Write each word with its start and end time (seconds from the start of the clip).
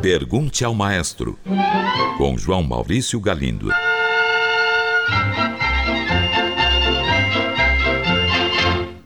Pergunte 0.00 0.64
ao 0.64 0.74
Maestro, 0.74 1.38
com 2.16 2.38
João 2.38 2.62
Maurício 2.62 3.20
Galindo. 3.20 3.68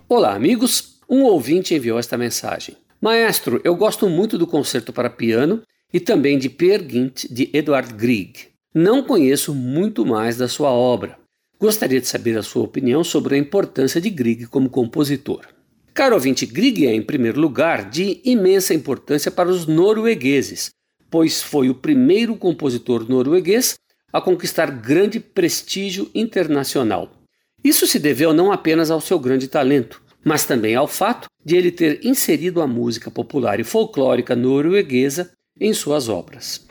Olá, 0.09 0.35
amigos. 0.35 0.99
Um 1.09 1.25
ouvinte 1.25 1.75
enviou 1.75 1.99
esta 1.99 2.17
mensagem. 2.17 2.77
Maestro, 3.01 3.61
eu 3.65 3.75
gosto 3.75 4.09
muito 4.09 4.39
do 4.39 4.47
concerto 4.47 4.93
para 4.93 5.11
piano 5.11 5.63
e 5.93 5.99
também 5.99 6.39
de 6.39 6.49
Peer 6.49 6.81
Gynt 6.83 7.25
de 7.31 7.51
Edward 7.53 7.93
Grieg. 7.95 8.49
Não 8.75 9.03
conheço 9.03 9.55
muito 9.55 10.07
mais 10.07 10.37
da 10.37 10.47
sua 10.49 10.71
obra. 10.71 11.19
Gostaria 11.59 12.01
de 12.01 12.07
saber 12.07 12.39
a 12.39 12.43
sua 12.43 12.63
opinião 12.63 13.03
sobre 13.03 13.35
a 13.35 13.39
importância 13.39 14.01
de 14.01 14.09
Grieg 14.09 14.47
como 14.47 14.71
compositor. 14.71 15.47
Caro 15.95 16.15
ouvinte, 16.15 16.47
Grieg 16.47 16.87
é, 16.87 16.95
em 16.95 17.03
primeiro 17.03 17.39
lugar, 17.39 17.91
de 17.91 18.21
imensa 18.25 18.73
importância 18.73 19.31
para 19.31 19.51
os 19.51 19.67
noruegueses, 19.67 20.71
pois 21.11 21.43
foi 21.43 21.69
o 21.69 21.75
primeiro 21.75 22.35
compositor 22.35 23.07
norueguês 23.09 23.79
a 24.11 24.21
conquistar 24.21 24.71
grande 24.71 25.21
prestígio 25.21 26.11
internacional. 26.15 27.13
Isso 27.63 27.87
se 27.87 27.99
deveu 27.99 28.33
não 28.33 28.51
apenas 28.51 28.91
ao 28.91 29.01
seu 29.01 29.19
grande 29.19 29.49
talento, 29.49 30.03
mas 30.25 30.45
também 30.45 30.75
ao 30.75 30.89
fato 30.89 31.29
de 31.45 31.57
ele 31.57 31.71
ter 31.71 32.01
inserido 32.05 32.63
a 32.63 32.67
música 32.67 33.11
popular 33.11 33.61
e 33.61 33.65
folclórica 33.65 34.35
norueguesa 34.35 35.31
em 35.61 35.75
suas 35.75 36.09
obras. 36.09 36.67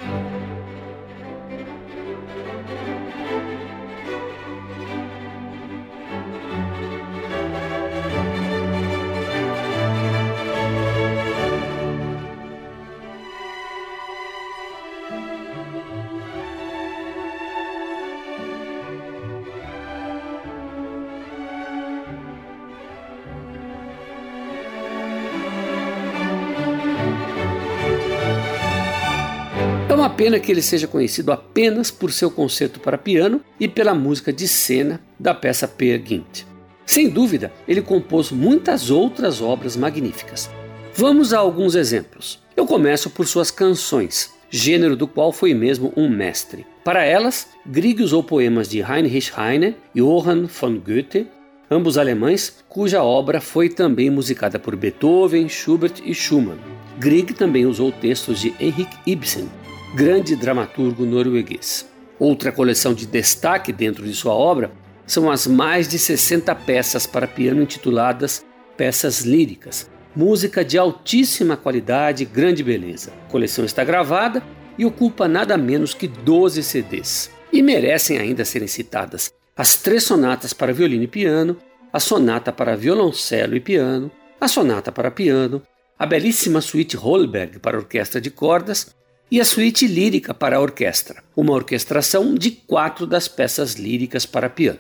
Uma 29.96 30.10
pena 30.10 30.40
que 30.40 30.52
ele 30.52 30.62
seja 30.62 30.88
conhecido 30.88 31.32
apenas 31.32 31.90
por 31.90 32.12
seu 32.12 32.30
concerto 32.30 32.80
para 32.80 32.98
piano 32.98 33.42
e 33.60 33.68
pela 33.68 33.94
música 33.94 34.32
de 34.32 34.48
cena 34.48 35.02
da 35.20 35.34
peça 35.34 35.68
Peer 35.68 36.02
Gynt. 36.02 36.44
Sem 36.86 37.10
dúvida, 37.10 37.52
ele 37.68 37.82
compôs 37.82 38.32
muitas 38.32 38.90
outras 38.92 39.42
obras 39.42 39.76
magníficas. 39.76 40.50
Vamos 40.94 41.34
a 41.34 41.40
alguns 41.40 41.76
exemplos. 41.76 42.40
Eu 42.56 42.66
começo 42.66 43.10
por 43.10 43.26
suas 43.26 43.50
canções, 43.50 44.34
gênero 44.50 44.96
do 44.96 45.08
qual 45.08 45.32
foi 45.32 45.54
mesmo 45.54 45.94
um 45.96 46.10
mestre. 46.10 46.66
Para 46.84 47.06
elas, 47.06 47.48
Grieg 47.66 48.04
usou 48.04 48.22
poemas 48.22 48.68
de 48.68 48.80
Heinrich 48.80 49.32
Heine 49.38 49.76
e 49.96 50.02
Johann 50.02 50.48
von 50.48 50.78
Goethe, 50.78 51.28
ambos 51.70 51.98
alemães, 51.98 52.62
cuja 52.68 53.02
obra 53.02 53.40
foi 53.40 53.70
também 53.70 54.10
musicada 54.10 54.60
por 54.60 54.76
Beethoven, 54.76 55.48
Schubert 55.48 56.02
e 56.04 56.14
Schumann. 56.14 56.58
Grieg 57.00 57.34
também 57.34 57.66
usou 57.66 57.92
textos 57.92 58.42
de 58.42 58.54
Henrik 58.60 58.98
Ibsen, 59.06 59.50
grande 59.94 60.38
dramaturgo 60.38 61.06
norueguês. 61.06 61.90
Outra 62.18 62.52
coleção 62.52 62.94
de 62.94 63.06
destaque 63.06 63.74
dentro 63.74 64.06
de 64.06 64.14
sua 64.14 64.34
obra 64.34 64.72
são 65.06 65.30
as 65.30 65.46
mais 65.46 65.88
de 65.88 66.00
60 66.00 66.54
peças 66.56 67.06
para 67.06 67.28
piano 67.28 67.62
intituladas 67.62 68.46
Peças 68.78 69.22
Líricas, 69.22 69.90
música 70.16 70.64
de 70.64 70.78
altíssima 70.78 71.58
qualidade 71.58 72.24
e 72.24 72.26
grande 72.26 72.64
beleza. 72.64 73.12
A 73.28 73.32
coleção 73.32 73.66
está 73.66 73.84
gravada 73.84 74.42
e 74.78 74.86
ocupa 74.86 75.28
nada 75.28 75.58
menos 75.58 75.94
que 75.94 76.08
12 76.08 76.64
CDs. 76.64 77.30
E 77.52 77.62
merecem 77.62 78.18
ainda 78.18 78.46
serem 78.46 78.68
citadas 78.68 79.34
as 79.58 79.76
três 79.76 80.06
sonatas 80.06 80.54
para 80.54 80.74
violino 80.74 81.04
e 81.04 81.08
piano, 81.08 81.58
a 81.92 82.00
sonata 82.00 82.54
para 82.54 82.78
violoncelo 82.78 83.58
e 83.58 83.60
piano, 83.60 84.10
a 84.40 84.48
sonata 84.48 84.92
para 84.92 85.12
piano, 85.12 85.62
a 86.00 86.06
belíssima 86.06 86.62
suíte 86.62 86.96
Holberg 86.96 87.60
para 87.60 87.78
orquestra 87.78 88.22
de 88.22 88.32
cordas 88.32 88.96
e 89.32 89.40
a 89.40 89.46
suíte 89.46 89.88
lírica 89.88 90.34
para 90.34 90.58
a 90.58 90.60
orquestra, 90.60 91.24
uma 91.34 91.54
orquestração 91.54 92.36
de 92.36 92.52
quatro 92.52 93.08
das 93.08 93.30
peças 93.30 93.76
líricas 93.76 94.26
para 94.26 94.50
piano. 94.50 94.80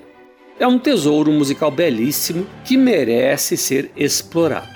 É 0.59 0.67
um 0.67 0.77
tesouro 0.77 1.31
musical 1.31 1.71
belíssimo 1.71 2.45
que 2.65 2.75
merece 2.75 3.55
ser 3.55 3.91
explorado. 3.95 4.69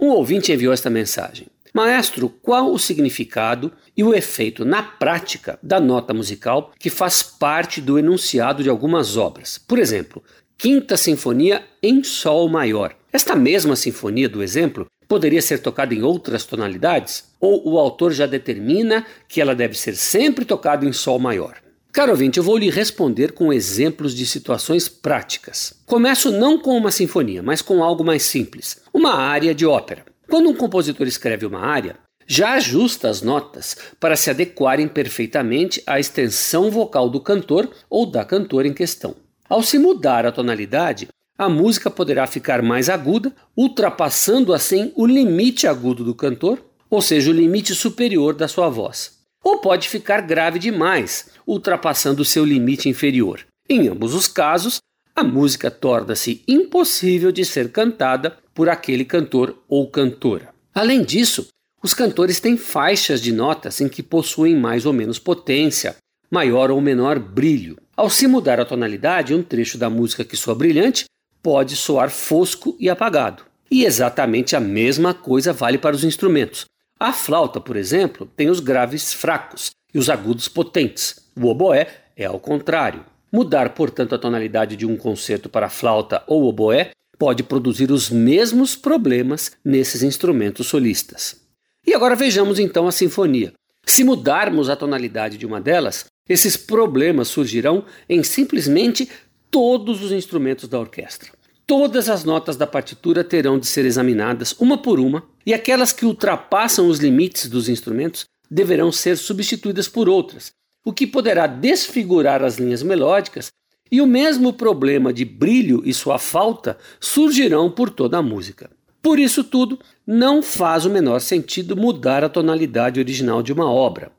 Um 0.00 0.08
ouvinte 0.08 0.50
enviou 0.50 0.72
esta 0.72 0.88
mensagem. 0.88 1.46
Maestro, 1.74 2.28
qual 2.28 2.72
o 2.72 2.78
significado 2.78 3.70
e 3.96 4.02
o 4.02 4.14
efeito 4.14 4.64
na 4.64 4.82
prática 4.82 5.58
da 5.62 5.78
nota 5.78 6.12
musical 6.12 6.72
que 6.78 6.90
faz 6.90 7.22
parte 7.22 7.80
do 7.80 7.98
enunciado 7.98 8.62
de 8.62 8.68
algumas 8.68 9.16
obras? 9.16 9.58
Por 9.58 9.78
exemplo, 9.78 10.22
Quinta 10.58 10.96
Sinfonia 10.96 11.62
em 11.82 12.02
Sol 12.02 12.48
Maior. 12.48 12.94
Esta 13.12 13.34
mesma 13.34 13.76
sinfonia 13.76 14.28
do 14.28 14.42
exemplo 14.42 14.86
poderia 15.12 15.42
ser 15.42 15.58
tocada 15.58 15.94
em 15.94 16.02
outras 16.02 16.46
tonalidades? 16.46 17.24
Ou 17.38 17.68
o 17.68 17.78
autor 17.78 18.14
já 18.14 18.24
determina 18.24 19.04
que 19.28 19.42
ela 19.42 19.54
deve 19.54 19.78
ser 19.78 19.94
sempre 19.94 20.42
tocada 20.42 20.86
em 20.86 20.92
Sol 20.94 21.18
maior? 21.18 21.56
Caro 21.92 22.12
ouvinte, 22.12 22.38
eu 22.38 22.42
vou 22.42 22.56
lhe 22.56 22.70
responder 22.70 23.32
com 23.32 23.52
exemplos 23.52 24.14
de 24.14 24.24
situações 24.24 24.88
práticas. 24.88 25.74
Começo 25.84 26.32
não 26.32 26.58
com 26.58 26.74
uma 26.74 26.90
sinfonia, 26.90 27.42
mas 27.42 27.60
com 27.60 27.84
algo 27.84 28.02
mais 28.02 28.22
simples: 28.22 28.80
uma 28.90 29.12
área 29.12 29.54
de 29.54 29.66
ópera. 29.66 30.02
Quando 30.30 30.48
um 30.48 30.56
compositor 30.56 31.06
escreve 31.06 31.44
uma 31.44 31.60
área, 31.60 31.98
já 32.26 32.54
ajusta 32.54 33.10
as 33.10 33.20
notas 33.20 33.76
para 34.00 34.16
se 34.16 34.30
adequarem 34.30 34.88
perfeitamente 34.88 35.82
à 35.86 36.00
extensão 36.00 36.70
vocal 36.70 37.10
do 37.10 37.20
cantor 37.20 37.68
ou 37.90 38.06
da 38.06 38.24
cantora 38.24 38.66
em 38.66 38.72
questão. 38.72 39.14
Ao 39.46 39.62
se 39.62 39.78
mudar 39.78 40.24
a 40.24 40.32
tonalidade, 40.32 41.08
a 41.38 41.48
música 41.48 41.90
poderá 41.90 42.26
ficar 42.26 42.62
mais 42.62 42.88
aguda, 42.88 43.34
ultrapassando 43.56 44.52
assim 44.52 44.92
o 44.94 45.06
limite 45.06 45.66
agudo 45.66 46.04
do 46.04 46.14
cantor, 46.14 46.64
ou 46.90 47.00
seja, 47.00 47.30
o 47.30 47.34
limite 47.34 47.74
superior 47.74 48.34
da 48.34 48.46
sua 48.46 48.68
voz. 48.68 49.18
Ou 49.42 49.58
pode 49.58 49.88
ficar 49.88 50.20
grave 50.20 50.58
demais, 50.58 51.30
ultrapassando 51.46 52.22
o 52.22 52.24
seu 52.24 52.44
limite 52.44 52.88
inferior. 52.88 53.40
Em 53.68 53.88
ambos 53.88 54.14
os 54.14 54.28
casos, 54.28 54.78
a 55.16 55.24
música 55.24 55.70
torna-se 55.70 56.42
impossível 56.46 57.32
de 57.32 57.44
ser 57.44 57.70
cantada 57.72 58.36
por 58.54 58.68
aquele 58.68 59.04
cantor 59.04 59.56
ou 59.68 59.90
cantora. 59.90 60.50
Além 60.74 61.02
disso, 61.02 61.48
os 61.82 61.92
cantores 61.92 62.38
têm 62.40 62.56
faixas 62.56 63.20
de 63.20 63.32
notas 63.32 63.80
em 63.80 63.88
que 63.88 64.02
possuem 64.02 64.56
mais 64.56 64.86
ou 64.86 64.92
menos 64.92 65.18
potência, 65.18 65.96
maior 66.30 66.70
ou 66.70 66.80
menor 66.80 67.18
brilho. 67.18 67.76
Ao 67.96 68.08
se 68.08 68.26
mudar 68.26 68.60
a 68.60 68.64
tonalidade, 68.64 69.34
um 69.34 69.42
trecho 69.42 69.76
da 69.76 69.90
música 69.90 70.24
que 70.24 70.36
soa 70.36 70.54
brilhante 70.54 71.04
pode 71.42 71.76
soar 71.76 72.10
fosco 72.10 72.76
e 72.78 72.88
apagado. 72.88 73.44
E 73.70 73.84
exatamente 73.84 74.54
a 74.54 74.60
mesma 74.60 75.12
coisa 75.12 75.52
vale 75.52 75.78
para 75.78 75.96
os 75.96 76.04
instrumentos. 76.04 76.66
A 77.00 77.12
flauta, 77.12 77.60
por 77.60 77.76
exemplo, 77.76 78.30
tem 78.36 78.48
os 78.48 78.60
graves 78.60 79.12
fracos 79.12 79.70
e 79.92 79.98
os 79.98 80.08
agudos 80.08 80.46
potentes. 80.46 81.16
O 81.34 81.46
oboé 81.46 81.88
é 82.16 82.24
ao 82.24 82.38
contrário. 82.38 83.04
Mudar, 83.32 83.70
portanto, 83.70 84.14
a 84.14 84.18
tonalidade 84.18 84.76
de 84.76 84.86
um 84.86 84.96
concerto 84.96 85.48
para 85.48 85.70
flauta 85.70 86.22
ou 86.26 86.44
oboé 86.44 86.90
pode 87.18 87.42
produzir 87.42 87.90
os 87.90 88.10
mesmos 88.10 88.76
problemas 88.76 89.52
nesses 89.64 90.02
instrumentos 90.02 90.66
solistas. 90.66 91.40
E 91.86 91.94
agora 91.94 92.14
vejamos 92.14 92.58
então 92.58 92.86
a 92.86 92.92
sinfonia. 92.92 93.52
Se 93.84 94.04
mudarmos 94.04 94.68
a 94.68 94.76
tonalidade 94.76 95.36
de 95.38 95.46
uma 95.46 95.60
delas, 95.60 96.06
esses 96.28 96.56
problemas 96.56 97.28
surgirão 97.28 97.84
em 98.08 98.22
simplesmente 98.22 99.08
todos 99.52 100.02
os 100.02 100.10
instrumentos 100.10 100.66
da 100.66 100.80
orquestra. 100.80 101.30
Todas 101.66 102.08
as 102.08 102.24
notas 102.24 102.56
da 102.56 102.66
partitura 102.66 103.22
terão 103.22 103.58
de 103.58 103.66
ser 103.66 103.84
examinadas 103.84 104.52
uma 104.58 104.78
por 104.78 104.98
uma, 104.98 105.22
e 105.44 105.52
aquelas 105.52 105.92
que 105.92 106.06
ultrapassam 106.06 106.88
os 106.88 106.98
limites 106.98 107.48
dos 107.48 107.68
instrumentos 107.68 108.24
deverão 108.50 108.90
ser 108.90 109.16
substituídas 109.16 109.88
por 109.88 110.08
outras, 110.08 110.52
o 110.84 110.92
que 110.92 111.06
poderá 111.06 111.46
desfigurar 111.46 112.42
as 112.42 112.56
linhas 112.56 112.82
melódicas, 112.82 113.52
e 113.90 114.00
o 114.00 114.06
mesmo 114.06 114.54
problema 114.54 115.12
de 115.12 115.24
brilho 115.24 115.82
e 115.84 115.92
sua 115.92 116.18
falta 116.18 116.78
surgirão 116.98 117.70
por 117.70 117.90
toda 117.90 118.16
a 118.16 118.22
música. 118.22 118.70
Por 119.02 119.18
isso 119.18 119.44
tudo, 119.44 119.78
não 120.06 120.42
faz 120.42 120.86
o 120.86 120.90
menor 120.90 121.20
sentido 121.20 121.76
mudar 121.76 122.24
a 122.24 122.28
tonalidade 122.28 122.98
original 122.98 123.42
de 123.42 123.52
uma 123.52 123.70
obra. 123.70 124.12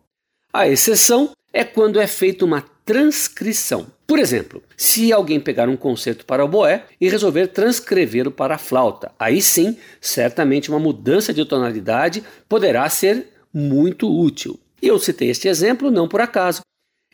A 0.52 0.68
exceção 0.68 1.31
é 1.52 1.63
quando 1.63 2.00
é 2.00 2.06
feita 2.06 2.46
uma 2.46 2.63
transcrição. 2.86 3.88
Por 4.06 4.20
exemplo, 4.20 4.62
se 4.76 5.12
alguém 5.12 5.40
pegar 5.40 5.70
um 5.70 5.78
concerto 5.78 6.26
para 6.26 6.44
o 6.44 6.48
boé 6.48 6.86
e 7.00 7.10
resolver 7.10 7.48
transcrevê-lo 7.48 8.32
para 8.32 8.56
a 8.56 8.60
flauta, 8.60 9.12
aí 9.18 9.42
sim, 9.42 9.78
certamente 10.02 10.70
uma 10.70 10.80
mudança 10.80 11.34
de 11.34 11.46
tonalidade 11.46 12.24
poderá 12.48 12.88
ser 12.90 13.28
muito 13.54 14.10
útil. 14.10 14.60
E 14.82 14.88
eu 14.88 15.00
citei 15.00 15.30
este 15.30 15.48
exemplo 15.48 15.90
não 15.90 16.08
por 16.08 16.22
acaso. 16.22 16.62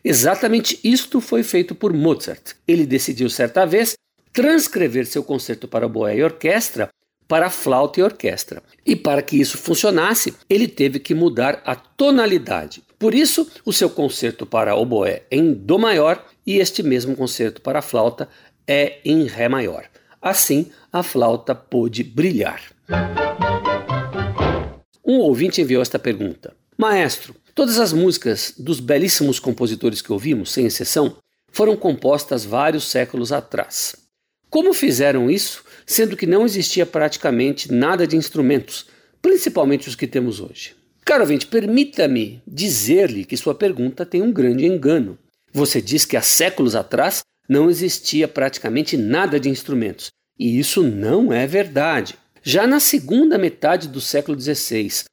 Exatamente 0.04 0.80
isto 0.84 1.22
foi 1.22 1.44
feito 1.44 1.76
por 1.76 1.94
Mozart. 1.94 2.54
Ele 2.68 2.86
decidiu 2.86 3.30
certa 3.30 3.66
vez 3.66 3.94
transcrever 4.34 5.06
seu 5.06 5.24
concerto 5.24 5.68
para 5.68 5.88
boé 5.88 6.18
e 6.18 6.24
orquestra 6.24 6.90
para 7.28 7.52
flauta 7.52 8.00
e 8.00 8.04
orquestra. 8.04 8.64
E 8.84 8.96
para 8.96 9.22
que 9.22 9.40
isso 9.40 9.58
funcionasse, 9.58 10.34
ele 10.50 10.68
teve 10.68 11.00
que 11.00 11.14
mudar 11.14 11.62
a 11.64 11.76
tonalidade. 11.76 12.82
Por 13.00 13.16
isso, 13.16 13.50
o 13.64 13.72
seu 13.72 13.90
concerto 13.90 14.46
para 14.46 14.76
oboé 14.76 15.24
é 15.32 15.38
em 15.38 15.54
Dó 15.54 15.78
maior 15.78 16.22
e 16.46 16.58
este 16.58 16.84
mesmo 16.84 17.16
concerto 17.16 17.62
para 17.62 17.82
flauta 17.82 18.28
é 18.68 19.00
em 19.06 19.24
Ré 19.24 19.48
maior. 19.48 19.86
Assim, 20.22 20.70
a 20.92 21.02
flauta 21.02 21.56
pôde 21.56 22.04
brilhar. 22.04 22.62
Um 25.06 25.20
ouvinte 25.20 25.62
enviou 25.62 25.82
esta 25.82 25.98
pergunta: 25.98 26.54
Maestro, 26.78 27.34
todas 27.56 27.80
as 27.80 27.94
músicas 27.94 28.54
dos 28.58 28.82
belíssimos 28.82 29.40
compositores 29.40 30.02
que 30.02 30.12
ouvimos, 30.12 30.52
sem 30.52 30.66
exceção, 30.66 31.16
foram 31.54 31.78
compostas 31.78 32.44
vários 32.44 32.84
séculos 32.90 33.32
atrás. 33.32 33.96
Como 34.50 34.74
fizeram 34.74 35.30
isso, 35.32 35.64
sendo 35.86 36.18
que 36.18 36.26
não 36.26 36.46
existia 36.46 36.86
praticamente 36.86 37.72
nada 37.72 38.06
de 38.06 38.18
instrumentos, 38.18 38.88
principalmente 39.22 39.88
os 39.88 39.96
que 39.96 40.06
temos 40.06 40.42
hoje? 40.42 40.79
Caro 41.10 41.24
ouvinte, 41.24 41.48
permita-me 41.48 42.40
dizer-lhe 42.46 43.26
que 43.26 43.36
sua 43.36 43.56
pergunta 43.56 44.06
tem 44.06 44.22
um 44.22 44.32
grande 44.32 44.68
engano. 44.68 45.18
Você 45.52 45.82
diz 45.82 46.06
que 46.06 46.16
há 46.16 46.22
séculos 46.22 46.76
atrás 46.76 47.22
não 47.50 47.68
existia 47.68 48.28
praticamente 48.28 48.96
nada 48.96 49.40
de 49.40 49.50
instrumentos, 49.50 50.12
e 50.38 50.60
isso 50.60 50.84
não 50.84 51.34
é 51.34 51.48
verdade. 51.48 52.14
Já 52.44 52.68
na 52.68 52.80
segunda 52.80 53.40
metade 53.40 53.88
do 53.88 54.00
século 54.00 54.40
XVI, 54.40 55.06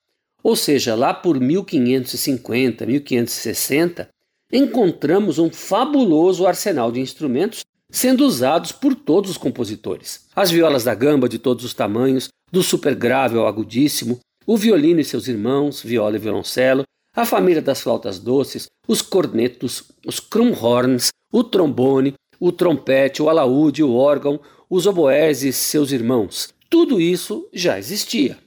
ou 0.43 0.55
seja, 0.55 0.95
lá 0.95 1.15
por 1.15 1.41
1550, 1.41 2.85
1560, 2.85 4.07
encontramos 4.53 5.39
um 5.39 5.49
fabuloso 5.49 6.47
arsenal 6.47 6.93
de 6.93 7.01
instrumentos 7.01 7.65
sendo 7.91 8.27
usados 8.27 8.71
por 8.71 8.95
todos 8.95 9.31
os 9.31 9.39
compositores. 9.39 10.27
As 10.37 10.51
violas 10.51 10.85
da 10.85 10.95
gamba 10.95 11.27
de 11.27 11.39
todos 11.39 11.65
os 11.65 11.73
tamanhos, 11.73 12.29
do 12.53 12.63
super 12.63 12.95
grave 12.95 13.39
ao 13.39 13.47
agudíssimo, 13.47 14.21
o 14.47 14.57
violino 14.57 15.01
e 15.01 15.05
seus 15.05 15.27
irmãos, 15.27 15.83
viola 15.83 16.17
e 16.17 16.21
violoncelo, 16.21 16.85
a 17.15 17.27
família 17.27 17.61
das 17.61 17.81
flautas 17.81 18.19
doces, 18.19 18.67
os 18.87 19.03
cornetos, 19.03 19.85
os 20.07 20.21
krumhorns, 20.21 21.09
o 21.33 21.43
trombone, 21.43 22.15
o 22.39 22.53
trompete, 22.53 23.23
o 23.23 23.29
alaúde, 23.29 23.83
o 23.83 23.95
órgão, 23.95 24.41
os 24.69 24.87
oboés 24.87 25.43
e 25.43 25.53
seus 25.53 25.91
irmãos. 25.91 26.49
Tudo 26.69 27.01
isso 27.01 27.49
já 27.53 27.79
existia. 27.79 28.39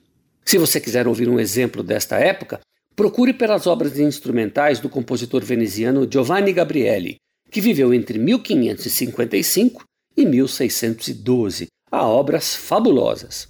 Se 0.45 0.57
você 0.57 0.79
quiser 0.79 1.07
ouvir 1.07 1.27
um 1.27 1.39
exemplo 1.39 1.83
desta 1.83 2.17
época, 2.17 2.59
procure 2.95 3.33
pelas 3.33 3.67
obras 3.67 3.97
instrumentais 3.99 4.79
do 4.79 4.89
compositor 4.89 5.43
veneziano 5.43 6.07
Giovanni 6.09 6.53
Gabrieli, 6.53 7.17
que 7.49 7.61
viveu 7.61 7.93
entre 7.93 8.19
1555 8.19 9.83
e 10.15 10.25
1612. 10.25 11.67
Há 11.91 12.05
obras 12.05 12.55
fabulosas. 12.55 13.47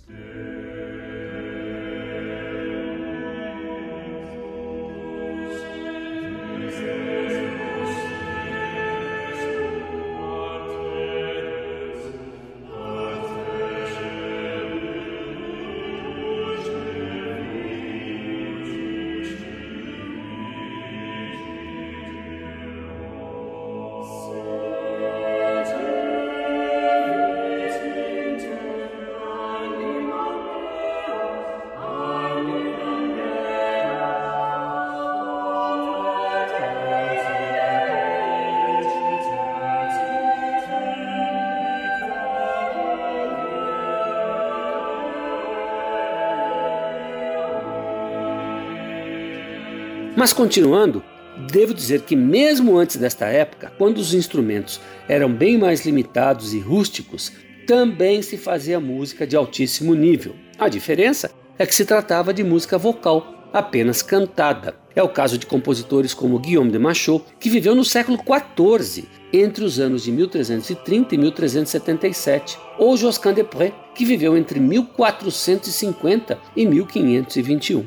Mas 50.15 50.33
continuando, 50.33 51.03
devo 51.51 51.73
dizer 51.73 52.01
que 52.01 52.15
mesmo 52.15 52.77
antes 52.77 52.97
desta 52.97 53.27
época, 53.27 53.71
quando 53.77 53.97
os 53.97 54.13
instrumentos 54.13 54.79
eram 55.07 55.31
bem 55.31 55.57
mais 55.57 55.85
limitados 55.85 56.53
e 56.53 56.59
rústicos, 56.59 57.31
também 57.65 58.21
se 58.21 58.37
fazia 58.37 58.79
música 58.79 59.27
de 59.27 59.35
altíssimo 59.35 59.93
nível. 59.93 60.35
A 60.57 60.67
diferença 60.67 61.31
é 61.57 61.65
que 61.65 61.75
se 61.75 61.85
tratava 61.85 62.33
de 62.33 62.43
música 62.43 62.77
vocal, 62.77 63.49
apenas 63.53 64.01
cantada. 64.01 64.75
É 64.95 65.03
o 65.03 65.09
caso 65.09 65.37
de 65.37 65.45
compositores 65.45 66.13
como 66.13 66.39
Guillaume 66.39 66.71
de 66.71 66.79
Machaut, 66.79 67.23
que 67.39 67.49
viveu 67.49 67.75
no 67.75 67.85
século 67.85 68.17
XIV, 68.17 69.05
entre 69.31 69.63
os 69.63 69.79
anos 69.79 70.03
de 70.03 70.11
1330 70.11 71.15
e 71.15 71.17
1377, 71.17 72.57
ou 72.77 72.97
Josquin 72.97 73.33
de 73.33 73.43
Pré, 73.43 73.71
que 73.93 74.03
viveu 74.03 74.35
entre 74.35 74.59
1450 74.59 76.39
e 76.55 76.65
1521. 76.65 77.85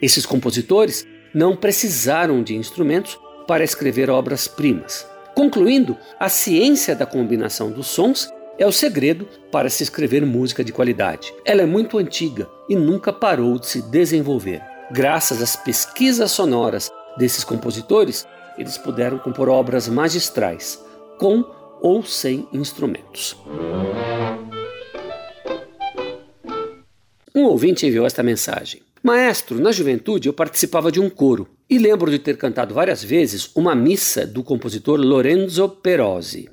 Esses 0.00 0.24
compositores 0.24 1.04
não 1.34 1.56
precisaram 1.56 2.42
de 2.42 2.56
instrumentos 2.56 3.18
para 3.46 3.64
escrever 3.64 4.10
obras-primas. 4.10 5.06
Concluindo, 5.34 5.96
a 6.18 6.28
ciência 6.28 6.94
da 6.94 7.06
combinação 7.06 7.70
dos 7.70 7.86
sons 7.86 8.28
é 8.58 8.66
o 8.66 8.72
segredo 8.72 9.26
para 9.52 9.70
se 9.70 9.82
escrever 9.82 10.26
música 10.26 10.64
de 10.64 10.72
qualidade. 10.72 11.32
Ela 11.44 11.62
é 11.62 11.66
muito 11.66 11.96
antiga 11.96 12.48
e 12.68 12.74
nunca 12.74 13.12
parou 13.12 13.58
de 13.58 13.66
se 13.66 13.82
desenvolver. 13.82 14.60
Graças 14.90 15.40
às 15.40 15.54
pesquisas 15.54 16.30
sonoras 16.30 16.90
desses 17.16 17.44
compositores, 17.44 18.26
eles 18.58 18.76
puderam 18.76 19.18
compor 19.18 19.48
obras 19.48 19.88
magistrais, 19.88 20.82
com 21.18 21.44
ou 21.80 22.02
sem 22.02 22.48
instrumentos. 22.52 23.36
Ouvinte 27.48 27.86
enviou 27.86 28.06
esta 28.06 28.22
mensagem. 28.22 28.82
Maestro, 29.02 29.60
na 29.60 29.72
juventude 29.72 30.28
eu 30.28 30.32
participava 30.32 30.90
de 30.90 31.00
um 31.00 31.08
coro 31.08 31.48
e 31.70 31.78
lembro 31.78 32.10
de 32.10 32.18
ter 32.18 32.36
cantado 32.36 32.74
várias 32.74 33.02
vezes 33.02 33.50
uma 33.54 33.74
missa 33.74 34.26
do 34.26 34.42
compositor 34.42 34.98
Lorenzo 34.98 35.68
Perosi. 35.68 36.48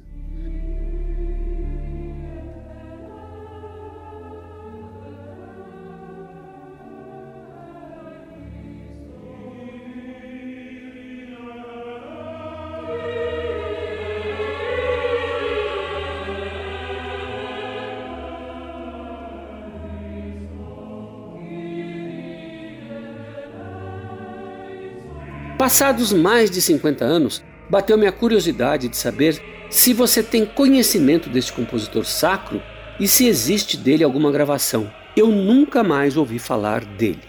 Passados 25.66 26.14
mais 26.14 26.52
de 26.52 26.62
50 26.62 27.04
anos, 27.04 27.44
bateu-me 27.68 28.06
a 28.06 28.12
curiosidade 28.12 28.88
de 28.88 28.96
saber 28.96 29.42
se 29.68 29.94
você 29.94 30.22
tem 30.22 30.46
conhecimento 30.46 31.28
deste 31.28 31.52
compositor 31.52 32.06
sacro 32.06 32.62
e 33.00 33.08
se 33.08 33.26
existe 33.26 33.76
dele 33.76 34.04
alguma 34.04 34.32
gravação. 34.32 34.94
Eu 35.18 35.26
nunca 35.26 35.84
mais 35.84 36.18
ouvi 36.18 36.38
falar 36.38 36.86
dele. 36.86 37.22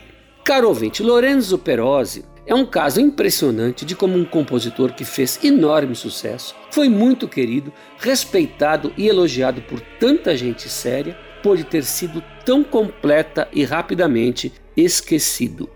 Caro 0.45 0.69
ouvinte, 0.69 1.03
Lorenzo 1.03 1.57
Perosi 1.57 2.27
é 2.45 2.55
um 2.55 2.67
caso 2.67 3.01
impressionante 3.01 3.87
de 3.87 3.97
como 3.97 4.19
um 4.19 4.25
compositor 4.27 4.93
que 4.93 5.07
fez 5.07 5.43
enorme 5.43 5.95
sucesso, 5.95 6.55
foi 6.71 6.91
muito 6.91 7.27
querido, 7.27 7.73
respeitado 7.97 8.93
e 8.99 9.09
elogiado 9.09 9.63
por 9.63 9.81
tanta 9.99 10.37
gente 10.37 10.69
séria, 10.69 11.17
pôde 11.43 11.65
ter 11.65 11.85
sido 11.85 12.23
tão 12.45 12.63
completa 12.63 13.49
e 13.51 13.65
rapidamente 13.65 14.53
esquecido. 14.77 15.71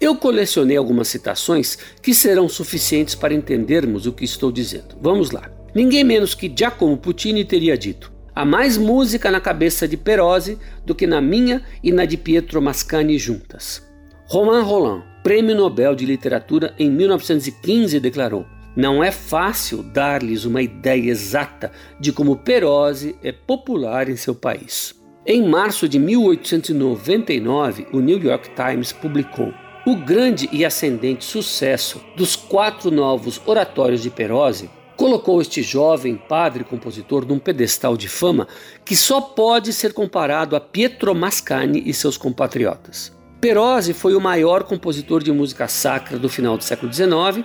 Eu 0.00 0.16
colecionei 0.16 0.78
algumas 0.78 1.08
citações 1.08 1.76
que 2.00 2.14
serão 2.14 2.48
suficientes 2.48 3.14
para 3.14 3.34
entendermos 3.34 4.06
o 4.06 4.12
que 4.12 4.24
estou 4.24 4.50
dizendo. 4.50 4.96
Vamos 4.98 5.30
lá. 5.30 5.50
Ninguém 5.74 6.02
menos 6.02 6.34
que 6.34 6.50
Giacomo 6.50 6.96
Puccini 6.96 7.44
teria 7.44 7.76
dito: 7.76 8.10
há 8.34 8.42
mais 8.42 8.78
música 8.78 9.30
na 9.30 9.42
cabeça 9.42 9.86
de 9.86 9.98
Perosi 9.98 10.58
do 10.86 10.94
que 10.94 11.06
na 11.06 11.20
minha 11.20 11.62
e 11.84 11.92
na 11.92 12.06
de 12.06 12.16
Pietro 12.16 12.62
Mascagni 12.62 13.18
juntas. 13.18 13.86
Romain 14.24 14.62
Roland, 14.62 15.04
Prêmio 15.22 15.54
Nobel 15.54 15.94
de 15.94 16.06
Literatura 16.06 16.74
em 16.78 16.90
1915, 16.90 18.00
declarou: 18.00 18.46
Não 18.74 19.04
é 19.04 19.10
fácil 19.10 19.82
dar-lhes 19.82 20.46
uma 20.46 20.62
ideia 20.62 21.10
exata 21.10 21.70
de 22.00 22.10
como 22.10 22.36
Perosi 22.36 23.16
é 23.22 23.32
popular 23.32 24.08
em 24.08 24.16
seu 24.16 24.34
país. 24.34 24.98
Em 25.26 25.46
março 25.46 25.86
de 25.86 25.98
1899, 25.98 27.86
o 27.92 28.00
New 28.00 28.18
York 28.18 28.48
Times 28.54 28.92
publicou 28.92 29.52
o 29.90 29.96
grande 29.96 30.48
e 30.52 30.64
ascendente 30.64 31.24
sucesso 31.24 32.00
dos 32.14 32.36
quatro 32.36 32.92
novos 32.92 33.42
oratórios 33.44 34.00
de 34.00 34.08
Perosi 34.08 34.70
colocou 34.96 35.40
este 35.40 35.62
jovem 35.62 36.14
padre 36.14 36.62
compositor 36.62 37.26
num 37.26 37.40
pedestal 37.40 37.96
de 37.96 38.08
fama 38.08 38.46
que 38.84 38.94
só 38.94 39.20
pode 39.20 39.72
ser 39.72 39.92
comparado 39.92 40.54
a 40.54 40.60
Pietro 40.60 41.12
Mascagni 41.12 41.82
e 41.84 41.92
seus 41.92 42.16
compatriotas. 42.16 43.12
Perosi 43.40 43.92
foi 43.92 44.14
o 44.14 44.20
maior 44.20 44.62
compositor 44.62 45.24
de 45.24 45.32
música 45.32 45.66
sacra 45.66 46.20
do 46.20 46.28
final 46.28 46.56
do 46.56 46.62
século 46.62 46.92
XIX 46.92 47.44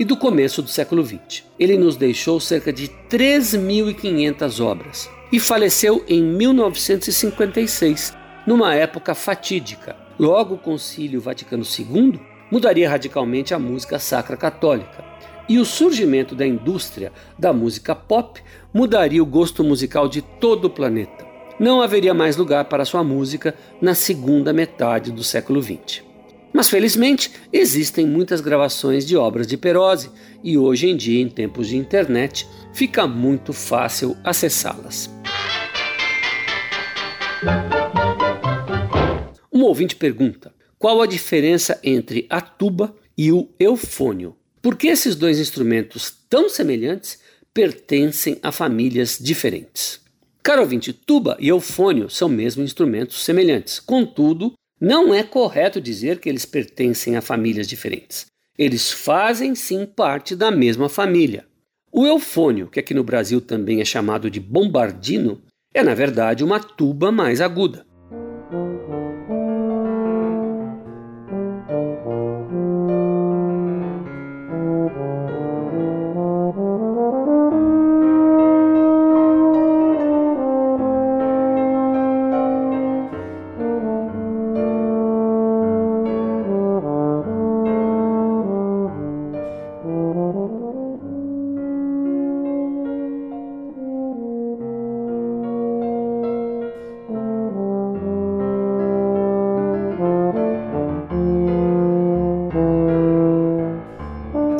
e 0.00 0.04
do 0.04 0.16
começo 0.16 0.62
do 0.62 0.70
século 0.70 1.04
XX. 1.04 1.44
Ele 1.58 1.76
nos 1.76 1.96
deixou 1.96 2.40
cerca 2.40 2.72
de 2.72 2.88
3.500 3.10 4.64
obras 4.64 5.10
e 5.30 5.38
faleceu 5.38 6.02
em 6.08 6.22
1956, 6.22 8.16
numa 8.46 8.74
época 8.74 9.14
fatídica. 9.14 10.01
Logo, 10.22 10.54
o 10.54 10.58
Concílio 10.58 11.20
Vaticano 11.20 11.64
II 11.64 12.20
mudaria 12.48 12.88
radicalmente 12.88 13.54
a 13.54 13.58
música 13.58 13.98
sacra 13.98 14.36
católica. 14.36 15.04
E 15.48 15.58
o 15.58 15.64
surgimento 15.64 16.36
da 16.36 16.46
indústria 16.46 17.12
da 17.36 17.52
música 17.52 17.92
pop 17.92 18.40
mudaria 18.72 19.20
o 19.20 19.26
gosto 19.26 19.64
musical 19.64 20.08
de 20.08 20.22
todo 20.22 20.66
o 20.66 20.70
planeta. 20.70 21.26
Não 21.58 21.82
haveria 21.82 22.14
mais 22.14 22.36
lugar 22.36 22.66
para 22.66 22.84
sua 22.84 23.02
música 23.02 23.52
na 23.80 23.96
segunda 23.96 24.52
metade 24.52 25.10
do 25.10 25.24
século 25.24 25.60
XX. 25.60 26.04
Mas 26.52 26.70
felizmente 26.70 27.32
existem 27.52 28.06
muitas 28.06 28.40
gravações 28.40 29.04
de 29.04 29.16
obras 29.16 29.44
de 29.44 29.56
Perose 29.56 30.08
e 30.40 30.56
hoje 30.56 30.88
em 30.88 30.96
dia, 30.96 31.20
em 31.20 31.28
tempos 31.28 31.66
de 31.66 31.76
internet, 31.76 32.48
fica 32.72 33.08
muito 33.08 33.52
fácil 33.52 34.16
acessá-las. 34.22 35.10
Um 39.62 39.66
ouvinte 39.66 39.94
pergunta: 39.94 40.52
qual 40.76 41.00
a 41.00 41.06
diferença 41.06 41.78
entre 41.84 42.26
a 42.28 42.40
tuba 42.40 42.96
e 43.16 43.30
o 43.30 43.48
eufônio? 43.60 44.34
Por 44.60 44.76
que 44.76 44.88
esses 44.88 45.14
dois 45.14 45.38
instrumentos 45.38 46.12
tão 46.28 46.48
semelhantes 46.48 47.20
pertencem 47.54 48.40
a 48.42 48.50
famílias 48.50 49.16
diferentes? 49.20 50.00
Caro 50.42 50.62
ouvinte, 50.62 50.92
tuba 50.92 51.36
e 51.38 51.46
eufônio 51.46 52.10
são 52.10 52.28
mesmo 52.28 52.64
instrumentos 52.64 53.24
semelhantes. 53.24 53.78
Contudo, 53.78 54.54
não 54.80 55.14
é 55.14 55.22
correto 55.22 55.80
dizer 55.80 56.18
que 56.18 56.28
eles 56.28 56.44
pertencem 56.44 57.14
a 57.14 57.22
famílias 57.22 57.68
diferentes. 57.68 58.26
Eles 58.58 58.90
fazem 58.90 59.54
sim 59.54 59.86
parte 59.86 60.34
da 60.34 60.50
mesma 60.50 60.88
família. 60.88 61.46
O 61.92 62.04
eufônio, 62.04 62.66
que 62.66 62.80
aqui 62.80 62.94
no 62.94 63.04
Brasil 63.04 63.40
também 63.40 63.80
é 63.80 63.84
chamado 63.84 64.28
de 64.28 64.40
bombardino, 64.40 65.40
é 65.72 65.84
na 65.84 65.94
verdade 65.94 66.42
uma 66.42 66.58
tuba 66.58 67.12
mais 67.12 67.40
aguda. 67.40 67.91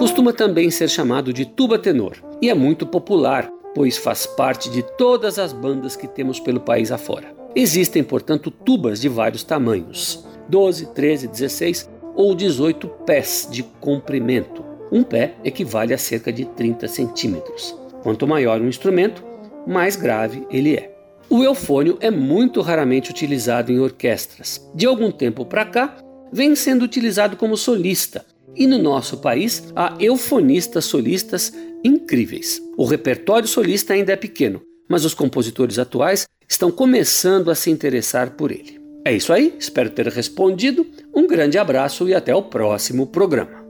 Costuma 0.03 0.33
também 0.33 0.69
ser 0.69 0.91
chamado 0.91 1.33
de 1.33 1.45
tuba 1.45 1.79
tenor 1.79 2.17
e 2.43 2.51
é 2.51 2.55
muito 2.55 2.85
popular, 2.85 3.49
pois 3.73 3.97
faz 3.97 4.27
parte 4.27 4.69
de 4.69 4.83
todas 4.99 5.39
as 5.39 5.53
bandas 5.53 5.95
que 5.95 6.09
temos 6.09 6.41
pelo 6.41 6.59
país 6.59 6.91
afora. 6.91 7.33
Existem, 7.55 8.03
portanto, 8.03 8.51
tubas 8.51 9.01
de 9.01 9.09
vários 9.09 9.45
tamanhos: 9.45 10.27
12, 10.49 10.87
13, 10.87 11.29
16 11.29 11.89
ou 12.17 12.35
18 12.35 12.89
pés 13.07 13.47
de 13.49 13.63
comprimento. 13.63 14.65
Um 14.91 15.05
pé 15.05 15.37
equivale 15.45 15.95
a 15.95 15.99
cerca 15.99 16.33
de 16.33 16.47
30 16.47 16.89
centímetros. 16.89 17.73
Quanto 18.03 18.27
maior 18.27 18.61
um 18.61 18.67
instrumento, 18.67 19.23
mais 19.69 19.95
grave 19.95 20.45
ele 20.51 20.75
é. 20.75 20.93
O 21.31 21.45
eufônio 21.45 21.97
é 22.01 22.11
muito 22.11 22.61
raramente 22.61 23.09
utilizado 23.09 23.71
em 23.71 23.79
orquestras. 23.79 24.69
De 24.75 24.85
algum 24.85 25.13
tempo 25.13 25.45
para 25.45 25.65
cá, 25.65 25.97
vem 26.33 26.57
sendo 26.57 26.83
utilizado 26.83 27.37
como 27.37 27.57
solista, 27.57 28.27
e 28.57 28.67
no 28.67 28.79
nosso 28.79 29.19
país 29.19 29.73
há 29.75 29.97
eufonistas 29.99 30.85
solistas 30.85 31.53
incríveis. 31.85 32.61
O 32.77 32.85
repertório 32.85 33.49
solista 33.49 33.95
ainda 33.95 34.13
é 34.13 34.17
pequeno, 34.17 34.63
mas 34.89 35.05
os 35.05 35.15
compositores 35.15 35.79
atuais 35.79 36.27
estão 36.49 36.71
começando 36.71 37.51
a 37.51 37.55
se 37.55 37.71
interessar 37.71 38.33
por 38.33 38.51
ele. 38.51 38.81
É 39.05 39.13
isso 39.13 39.33
aí, 39.33 39.55
espero 39.59 39.91
ter 39.91 40.07
respondido. 40.09 40.87
Um 41.15 41.27
grande 41.27 41.59
abraço 41.59 42.09
e 42.09 42.15
até 42.15 42.35
o 42.35 42.43
próximo 42.43 43.07
programa. 43.07 43.63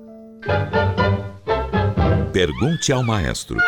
Pergunte 2.32 2.92
ao 2.92 3.02
maestro. 3.02 3.58